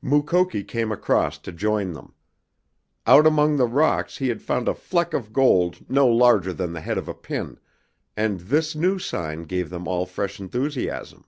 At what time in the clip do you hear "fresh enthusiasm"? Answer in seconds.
10.06-11.24